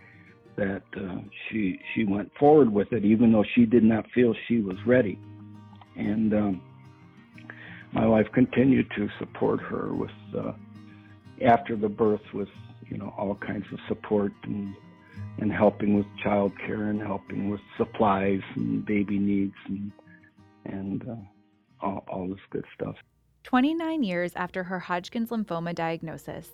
That 0.57 0.85
uh, 0.97 1.17
she 1.49 1.81
she 1.93 2.05
went 2.05 2.31
forward 2.39 2.73
with 2.73 2.93
it, 2.93 3.05
even 3.05 3.33
though 3.33 3.45
she 3.55 3.67
did 3.67 3.83
not 3.83 4.09
feel 4.15 4.35
she 4.47 4.61
was 4.61 4.77
ready. 4.87 5.19
And 5.97 6.33
um, 6.33 6.63
my 7.93 8.07
wife 8.07 8.27
continued 8.33 8.87
to 8.97 9.09
support 9.19 9.61
her 9.63 9.93
with 9.93 10.11
uh, 10.37 10.53
after 11.45 11.75
the 11.75 11.89
birth 11.89 12.23
with 12.33 12.49
you 12.89 12.99
know 12.99 13.13
all 13.17 13.35
kinds 13.35 13.67
of 13.73 13.79
support 13.89 14.33
and 14.45 14.75
and 15.39 15.53
helping 15.53 15.97
with 15.97 16.07
child 16.23 16.53
care 16.67 16.91
and 16.91 17.01
helping 17.01 17.51
with 17.51 17.61
supplies 17.77 18.41
and 18.57 18.85
baby 18.85 19.19
needs 19.19 19.55
and 19.67 19.93
and 20.67 21.09
uh, 21.09 21.15
all, 21.85 22.05
all 22.09 22.29
this 22.29 22.39
good 22.51 22.65
stuff. 22.75 22.97
29 23.43 24.03
years 24.03 24.33
after 24.37 24.65
her 24.65 24.79
Hodgkin's 24.79 25.29
lymphoma 25.29 25.75
diagnosis, 25.75 26.49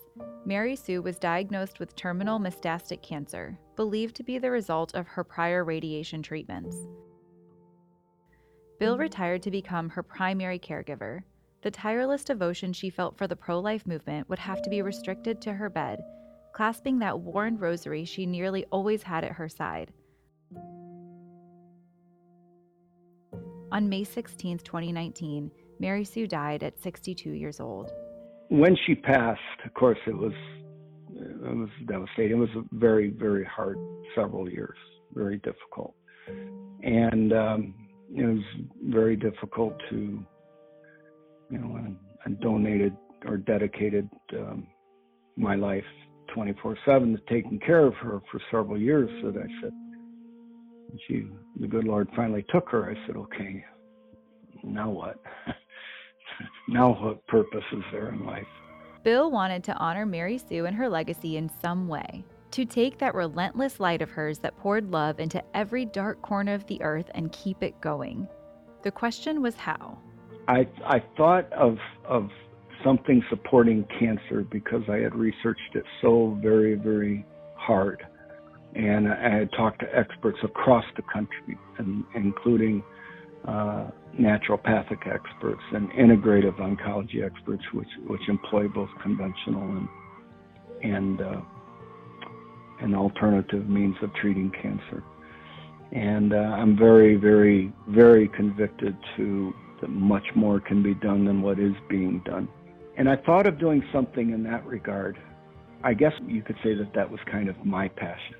Mary 0.45 0.75
Sue 0.75 1.01
was 1.01 1.17
diagnosed 1.17 1.79
with 1.79 1.95
terminal 1.95 2.37
metastatic 2.37 3.01
cancer, 3.01 3.57
believed 3.77 4.13
to 4.17 4.23
be 4.23 4.37
the 4.37 4.51
result 4.51 4.93
of 4.93 5.07
her 5.07 5.23
prior 5.23 5.63
radiation 5.63 6.21
treatments. 6.21 6.75
Bill 8.77 8.97
retired 8.97 9.41
to 9.43 9.51
become 9.51 9.89
her 9.89 10.03
primary 10.03 10.59
caregiver. 10.59 11.21
The 11.61 11.71
tireless 11.71 12.25
devotion 12.25 12.73
she 12.73 12.89
felt 12.89 13.17
for 13.17 13.27
the 13.27 13.35
pro 13.37 13.59
life 13.59 13.87
movement 13.87 14.27
would 14.27 14.39
have 14.39 14.61
to 14.63 14.69
be 14.69 14.81
restricted 14.81 15.39
to 15.41 15.53
her 15.53 15.69
bed, 15.69 16.03
clasping 16.53 16.99
that 16.99 17.19
worn 17.19 17.57
rosary 17.57 18.05
she 18.05 18.25
nearly 18.25 18.65
always 18.71 19.03
had 19.03 19.23
at 19.23 19.33
her 19.33 19.49
side. 19.49 19.91
On 23.71 23.87
May 23.87 24.03
16, 24.03 24.59
2019, 24.59 25.49
Mary 25.79 26.03
Sue 26.03 26.27
died 26.27 26.61
at 26.61 26.77
62 26.79 27.29
years 27.29 27.59
old. 27.59 27.91
When 28.49 28.75
she 28.85 28.95
passed, 28.95 29.39
of 29.65 29.73
course, 29.73 29.97
it 30.05 30.15
was 30.15 30.33
it 31.13 31.55
was 31.55 31.69
devastating. 31.87 32.37
It 32.37 32.39
was 32.39 32.49
a 32.57 32.63
very, 32.75 33.09
very 33.09 33.45
hard 33.45 33.77
several 34.15 34.49
years, 34.49 34.77
very 35.13 35.37
difficult, 35.37 35.93
and 36.83 37.33
um, 37.33 37.73
it 38.13 38.25
was 38.25 38.43
very 38.83 39.15
difficult 39.15 39.73
to, 39.89 40.25
you 41.49 41.57
know, 41.57 41.95
I, 42.25 42.29
donated 42.41 42.95
or 43.25 43.37
dedicated 43.37 44.09
um, 44.33 44.67
my 45.37 45.55
life 45.55 45.83
24/7 46.35 47.15
to 47.15 47.21
taking 47.33 47.59
care 47.59 47.85
of 47.85 47.95
her 47.95 48.21
for 48.31 48.39
several 48.51 48.79
years. 48.79 49.09
So 49.21 49.31
that 49.31 49.41
I 49.41 49.61
said, 49.61 49.71
she, 51.07 51.27
the 51.59 51.67
good 51.67 51.85
Lord 51.85 52.09
finally 52.15 52.45
took 52.49 52.69
her. 52.69 52.89
I 52.89 53.07
said, 53.07 53.15
okay, 53.15 53.63
now 54.63 54.89
what? 54.89 55.21
now 56.67 56.93
what 56.93 57.25
purpose 57.27 57.63
is 57.71 57.83
there 57.91 58.09
in 58.09 58.25
life? 58.25 58.47
Bill 59.03 59.31
wanted 59.31 59.63
to 59.65 59.75
honor 59.77 60.05
Mary 60.05 60.37
Sue 60.37 60.65
and 60.65 60.75
her 60.75 60.87
legacy 60.87 61.37
in 61.37 61.49
some 61.61 61.87
way, 61.87 62.23
to 62.51 62.65
take 62.65 62.97
that 62.99 63.15
relentless 63.15 63.79
light 63.79 64.01
of 64.01 64.11
hers 64.11 64.39
that 64.39 64.57
poured 64.57 64.91
love 64.91 65.19
into 65.19 65.43
every 65.55 65.85
dark 65.85 66.21
corner 66.21 66.53
of 66.53 66.65
the 66.67 66.81
earth 66.81 67.09
and 67.15 67.31
keep 67.31 67.63
it 67.63 67.79
going. 67.81 68.27
The 68.83 68.91
question 68.91 69.41
was 69.41 69.55
how. 69.55 69.97
I 70.47 70.67
I 70.85 71.01
thought 71.17 71.51
of 71.53 71.77
of 72.05 72.29
something 72.83 73.23
supporting 73.29 73.85
cancer 73.99 74.45
because 74.49 74.83
I 74.89 74.97
had 74.97 75.15
researched 75.15 75.75
it 75.75 75.83
so 76.01 76.37
very 76.41 76.75
very 76.75 77.25
hard. 77.55 78.05
And 78.73 79.07
I 79.11 79.39
had 79.39 79.51
talked 79.51 79.81
to 79.81 79.87
experts 79.93 80.37
across 80.43 80.85
the 80.95 81.01
country, 81.13 81.57
and, 81.77 82.05
including 82.15 82.81
uh, 83.45 83.87
naturopathic 84.19 85.07
experts 85.13 85.61
and 85.73 85.89
integrative 85.91 86.57
oncology 86.59 87.25
experts, 87.25 87.63
which 87.73 87.89
which 88.07 88.21
employ 88.29 88.67
both 88.67 88.89
conventional 89.01 89.63
and 89.63 89.87
and 90.83 91.21
uh, 91.21 91.41
an 92.81 92.95
alternative 92.95 93.67
means 93.69 93.95
of 94.01 94.13
treating 94.15 94.51
cancer. 94.51 95.03
And 95.91 96.33
uh, 96.33 96.37
I'm 96.37 96.77
very, 96.77 97.15
very, 97.15 97.71
very 97.89 98.27
convicted 98.29 98.95
to 99.17 99.53
that 99.81 99.89
much 99.89 100.23
more 100.35 100.59
can 100.59 100.81
be 100.81 100.93
done 100.93 101.25
than 101.25 101.41
what 101.41 101.59
is 101.59 101.73
being 101.89 102.21
done. 102.25 102.47
And 103.01 103.09
I 103.09 103.15
thought 103.15 103.47
of 103.47 103.57
doing 103.57 103.83
something 103.91 104.29
in 104.29 104.43
that 104.43 104.63
regard. 104.63 105.17
I 105.83 105.95
guess 105.95 106.13
you 106.27 106.43
could 106.43 106.57
say 106.63 106.75
that 106.75 106.93
that 106.93 107.09
was 107.09 107.19
kind 107.31 107.49
of 107.49 107.65
my 107.65 107.87
passion. 107.87 108.35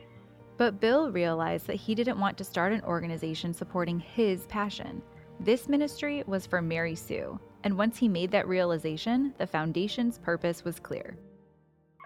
But 0.58 0.80
Bill 0.80 1.12
realized 1.12 1.66
that 1.66 1.78
he 1.78 1.96
didn't 1.96 2.20
want 2.20 2.38
to 2.38 2.44
start 2.44 2.72
an 2.72 2.84
organization 2.84 3.56
supporting 3.56 4.00
his 4.00 4.46
passion. 4.46 5.02
This 5.40 5.68
ministry 5.68 6.24
was 6.28 6.46
for 6.46 6.62
Mary 6.62 6.94
Sue, 6.94 7.40
and 7.64 7.76
once 7.76 7.98
he 7.98 8.08
made 8.08 8.30
that 8.30 8.48
realization, 8.48 9.34
the 9.40 9.48
foundation's 9.48 10.20
purpose 10.20 10.64
was 10.64 10.80
clear. 10.80 11.18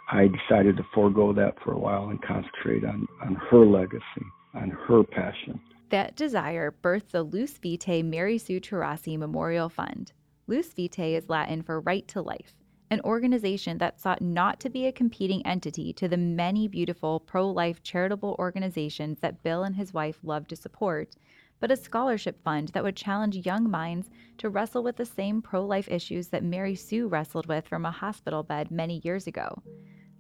I 0.10 0.30
decided 0.30 0.78
to 0.78 0.86
forego 0.94 1.34
that 1.34 1.56
for 1.62 1.74
a 1.74 1.78
while 1.78 2.08
and 2.08 2.22
concentrate 2.22 2.86
on, 2.86 3.06
on 3.22 3.36
her 3.36 3.66
legacy, 3.66 4.26
on 4.54 4.70
her 4.70 5.04
passion. 5.04 5.60
That 5.90 6.16
desire 6.16 6.74
birthed 6.82 7.10
the 7.10 7.24
Luce 7.24 7.58
Vitae 7.58 8.02
Mary 8.02 8.38
Sue 8.38 8.62
Taurasi 8.62 9.18
Memorial 9.18 9.68
Fund. 9.68 10.14
Luce 10.48 10.74
Vitae 10.74 11.16
is 11.16 11.28
Latin 11.28 11.64
for 11.64 11.82
right 11.82 12.08
to 12.08 12.22
life, 12.22 12.54
an 12.92 13.02
organization 13.02 13.80
that 13.80 14.00
sought 14.00 14.22
not 14.22 14.60
to 14.60 14.70
be 14.70 14.86
a 14.86 14.92
competing 14.92 15.44
entity 15.44 15.92
to 15.94 16.08
the 16.08 16.18
many 16.18 16.68
beautiful 16.68 17.20
pro 17.20 17.50
life 17.50 17.82
charitable 17.82 18.36
organizations 18.38 19.20
that 19.22 19.42
Bill 19.42 19.64
and 19.64 19.76
his 19.76 19.92
wife 19.92 20.20
love 20.22 20.48
to 20.50 20.56
support, 20.56 21.16
but 21.60 21.72
a 21.72 21.76
scholarship 21.76 22.44
fund 22.44 22.68
that 22.70 22.84
would 22.84 22.96
challenge 22.96 23.44
young 23.44 23.68
minds 23.72 24.12
to 24.38 24.50
wrestle 24.50 24.84
with 24.84 24.98
the 24.98 25.06
same 25.06 25.42
pro 25.42 25.66
life 25.66 25.90
issues 25.90 26.28
that 26.28 26.44
Mary 26.44 26.76
Sue 26.76 27.08
wrestled 27.08 27.48
with 27.48 27.68
from 27.68 27.84
a 27.84 27.90
hospital 27.90 28.44
bed 28.44 28.70
many 28.70 29.02
years 29.04 29.26
ago. 29.26 29.64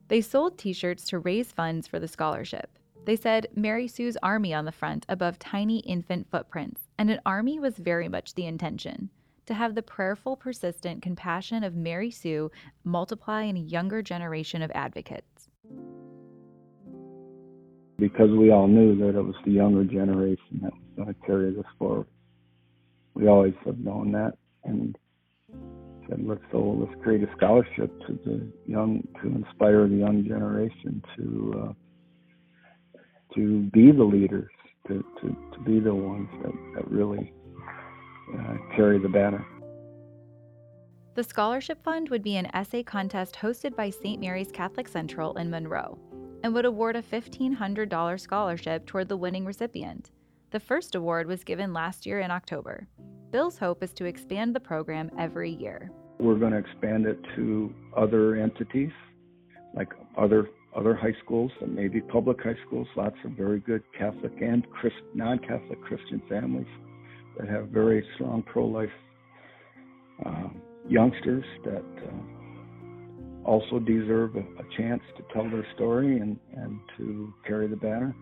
They 0.08 0.22
sold 0.22 0.58
t 0.58 0.74
shirts 0.74 1.06
to 1.10 1.20
raise 1.20 1.52
funds 1.52 1.88
for 1.88 2.00
the 2.00 2.08
scholarship. 2.08 2.80
They 3.06 3.16
said 3.16 3.46
Mary 3.56 3.88
Sue's 3.88 4.18
army 4.24 4.56
on 4.56 4.66
the 4.66 4.72
front 4.72 5.06
above 5.08 5.38
tiny 5.38 5.82
infant 5.82 6.32
footprints, 6.32 6.82
and 6.98 7.12
an 7.12 7.22
army 7.28 7.60
was 7.60 7.78
very 7.78 8.10
much 8.10 8.34
the 8.34 8.48
intention 8.48 9.12
to 9.46 9.54
have 9.54 9.76
the 9.76 9.82
prayerful, 9.82 10.36
persistent 10.36 11.02
compassion 11.02 11.64
of 11.64 11.76
Mary 11.76 12.12
Sue 12.12 12.52
multiply 12.84 13.44
in 13.44 13.58
a 13.58 13.60
younger 13.60 14.02
generation 14.02 14.62
of 14.62 14.72
advocates. 14.74 15.50
Because 17.98 18.30
we 18.32 18.52
all 18.52 18.68
knew 18.68 18.98
that 18.98 19.18
it 19.18 19.22
was 19.22 19.36
the 19.46 19.52
younger 19.52 19.84
generation 19.84 20.60
that 20.62 20.74
was 20.74 20.82
going 20.96 21.08
to 21.08 21.26
carry 21.26 21.54
this 21.54 21.66
forward. 21.80 22.08
We 23.14 23.28
always 23.28 23.54
have 23.66 23.80
known 23.80 24.12
that, 24.12 24.34
and 24.66 24.98
said, 26.10 26.20
let's 26.24 26.42
so 26.52 26.60
let's 26.80 27.02
create 27.02 27.24
a 27.24 27.32
scholarship 27.38 27.92
to 28.08 28.20
the 28.26 28.48
young 28.66 29.08
to 29.22 29.28
inspire 29.28 29.88
the 29.88 29.96
young 29.96 30.26
generation 30.28 31.02
to 31.16 31.64
uh, 31.64 31.74
to 33.36 33.64
be 33.74 33.92
the 33.92 34.04
leaders, 34.04 34.50
to, 34.88 35.04
to, 35.22 35.36
to 35.54 35.60
be 35.66 35.80
the 35.80 35.94
ones 35.94 36.30
that, 36.42 36.54
that 36.76 36.90
really 36.90 37.34
uh, 38.34 38.58
carry 38.76 39.00
the 39.00 39.10
banner. 39.10 39.46
The 41.16 41.24
scholarship 41.24 41.82
fund 41.82 42.10
would 42.10 42.24
be 42.24 42.36
an 42.36 42.54
essay 42.54 42.84
contest 42.84 43.36
hosted 43.36 43.76
by 43.76 43.90
St. 43.90 44.20
Mary's 44.20 44.52
Catholic 44.52 44.88
Central 44.88 45.38
in 45.38 45.50
Monroe 45.50 45.98
and 46.44 46.54
would 46.54 46.66
award 46.66 46.96
a 46.96 47.02
$1,500 47.02 48.20
scholarship 48.20 48.86
toward 48.86 49.08
the 49.08 49.18
winning 49.18 49.46
recipient. 49.46 50.12
The 50.52 50.60
first 50.60 50.94
award 50.94 51.26
was 51.26 51.44
given 51.44 51.74
last 51.74 52.06
year 52.06 52.20
in 52.20 52.32
October. 52.32 52.88
Bill's 53.32 53.58
hope 53.58 53.82
is 53.82 53.94
to 53.94 54.06
expand 54.06 54.54
the 54.56 54.60
program 54.60 55.10
every 55.18 55.52
year. 55.52 55.90
We're 56.20 56.36
going 56.36 56.52
to 56.52 56.58
expand 56.58 57.06
it 57.06 57.18
to 57.36 57.74
other 57.96 58.36
entities, 58.36 58.92
like 59.74 59.94
other 60.18 60.50
other 60.76 60.94
high 60.94 61.16
schools, 61.24 61.52
and 61.62 61.74
maybe 61.74 62.02
public 62.02 62.44
high 62.44 62.58
schools. 62.68 62.88
Lots 62.98 63.16
of 63.24 63.32
very 63.32 63.60
good 63.62 63.84
Catholic 63.98 64.34
and 64.42 64.68
non-Catholic 65.14 65.82
Christian 65.82 66.22
families 66.28 66.68
that 67.38 67.48
have 67.48 67.68
very 67.70 68.06
strong 68.16 68.44
pro-life 68.44 68.90
uh, 70.26 70.48
youngsters 70.88 71.46
that 71.64 71.84
uh, 72.08 73.50
also 73.50 73.80
deserve 73.80 74.36
a, 74.36 74.40
a, 74.40 74.78
chance 74.78 75.02
to 75.18 75.24
tell 75.34 75.44
their 75.50 75.66
story 75.76 76.20
and, 76.20 76.40
and 76.56 76.80
to 76.98 77.34
carry 77.46 77.68
the 77.68 77.76
banner. 77.76 78.16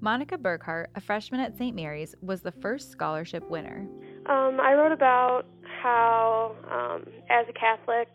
Monica 0.00 0.38
Burkhart, 0.38 0.86
a 0.94 1.00
freshman 1.00 1.40
at 1.40 1.56
St. 1.58 1.74
Mary's, 1.74 2.14
was 2.22 2.42
the 2.42 2.52
first 2.52 2.92
scholarship 2.92 3.48
winner. 3.50 3.86
Um, 4.26 4.60
I 4.60 4.74
wrote 4.74 4.92
about 4.92 5.46
how, 5.82 6.54
um, 6.70 7.12
as 7.30 7.46
a 7.48 7.52
Catholic, 7.52 8.08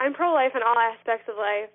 I'm 0.00 0.12
pro 0.12 0.34
life 0.34 0.52
in 0.54 0.60
all 0.62 0.76
aspects 0.76 1.28
of 1.28 1.36
life. 1.36 1.70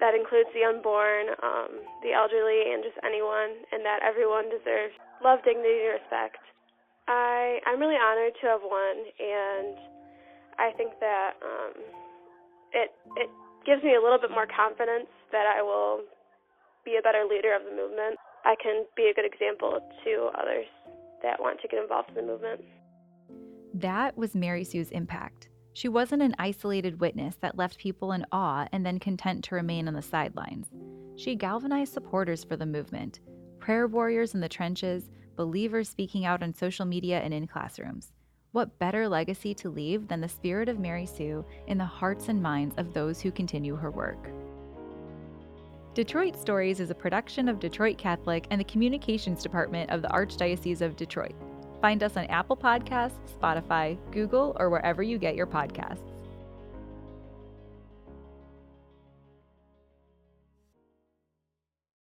That 0.00 0.14
includes 0.18 0.50
the 0.54 0.66
unborn, 0.66 1.30
um, 1.42 1.86
the 2.02 2.10
elderly, 2.10 2.74
and 2.74 2.82
just 2.82 2.98
anyone, 3.06 3.62
and 3.70 3.84
that 3.86 4.02
everyone 4.02 4.50
deserves 4.50 4.94
love, 5.22 5.38
dignity, 5.44 5.86
and 5.86 6.02
respect. 6.02 6.42
I 7.12 7.60
I'm 7.66 7.78
really 7.78 8.00
honored 8.00 8.32
to 8.40 8.46
have 8.48 8.60
won, 8.64 8.96
and 9.20 9.76
I 10.58 10.72
think 10.76 10.92
that 11.00 11.32
um, 11.44 11.72
it 12.72 12.90
it 13.16 13.28
gives 13.66 13.82
me 13.84 13.94
a 13.94 14.00
little 14.00 14.18
bit 14.18 14.30
more 14.30 14.46
confidence 14.46 15.12
that 15.30 15.44
I 15.46 15.62
will 15.62 16.00
be 16.84 16.96
a 16.98 17.02
better 17.02 17.24
leader 17.28 17.54
of 17.54 17.62
the 17.64 17.76
movement. 17.76 18.16
I 18.44 18.56
can 18.62 18.86
be 18.96 19.12
a 19.12 19.14
good 19.14 19.26
example 19.26 19.78
to 20.04 20.30
others 20.40 20.66
that 21.22 21.40
want 21.40 21.60
to 21.60 21.68
get 21.68 21.80
involved 21.80 22.08
in 22.10 22.14
the 22.16 22.22
movement. 22.22 22.60
That 23.74 24.16
was 24.16 24.34
Mary 24.34 24.64
Sue's 24.64 24.90
impact. 24.90 25.48
She 25.74 25.88
wasn't 25.88 26.22
an 26.22 26.34
isolated 26.38 27.00
witness 27.00 27.36
that 27.36 27.56
left 27.56 27.78
people 27.78 28.12
in 28.12 28.26
awe 28.32 28.66
and 28.72 28.84
then 28.84 28.98
content 28.98 29.44
to 29.44 29.54
remain 29.54 29.86
on 29.86 29.94
the 29.94 30.02
sidelines. 30.02 30.66
She 31.16 31.34
galvanized 31.34 31.92
supporters 31.92 32.42
for 32.42 32.56
the 32.56 32.66
movement, 32.66 33.20
prayer 33.60 33.86
warriors 33.86 34.34
in 34.34 34.40
the 34.40 34.48
trenches, 34.48 35.10
believers 35.36 35.88
speaking 35.88 36.24
out 36.24 36.42
on 36.42 36.54
social 36.54 36.84
media 36.84 37.20
and 37.20 37.32
in 37.32 37.46
classrooms. 37.46 38.12
What 38.52 38.78
better 38.78 39.08
legacy 39.08 39.54
to 39.54 39.70
leave 39.70 40.08
than 40.08 40.20
the 40.20 40.28
spirit 40.28 40.68
of 40.68 40.78
Mary 40.78 41.06
Sue 41.06 41.44
in 41.66 41.78
the 41.78 41.84
hearts 41.84 42.28
and 42.28 42.42
minds 42.42 42.74
of 42.76 42.92
those 42.92 43.20
who 43.20 43.30
continue 43.30 43.74
her 43.76 43.90
work? 43.90 44.28
Detroit 45.94 46.38
Stories 46.38 46.80
is 46.80 46.90
a 46.90 46.94
production 46.94 47.48
of 47.48 47.60
Detroit 47.60 47.98
Catholic 47.98 48.46
and 48.50 48.60
the 48.60 48.64
Communications 48.64 49.42
Department 49.42 49.90
of 49.90 50.02
the 50.02 50.08
Archdiocese 50.08 50.80
of 50.80 50.96
Detroit. 50.96 51.34
Find 51.80 52.02
us 52.02 52.16
on 52.16 52.26
Apple 52.26 52.56
Podcasts, 52.56 53.18
Spotify, 53.40 53.98
Google, 54.10 54.56
or 54.58 54.70
wherever 54.70 55.02
you 55.02 55.18
get 55.18 55.34
your 55.34 55.46
podcasts. 55.46 56.11